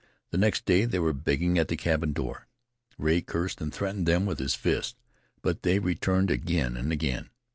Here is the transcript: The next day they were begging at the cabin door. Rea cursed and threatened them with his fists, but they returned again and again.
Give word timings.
The 0.31 0.37
next 0.39 0.65
day 0.65 0.85
they 0.85 0.97
were 0.97 1.13
begging 1.13 1.59
at 1.59 1.67
the 1.67 1.77
cabin 1.77 2.11
door. 2.11 2.47
Rea 2.97 3.21
cursed 3.21 3.61
and 3.61 3.71
threatened 3.71 4.07
them 4.07 4.25
with 4.25 4.39
his 4.39 4.55
fists, 4.55 4.95
but 5.43 5.61
they 5.61 5.77
returned 5.77 6.31
again 6.31 6.75
and 6.75 6.91
again. 6.91 7.29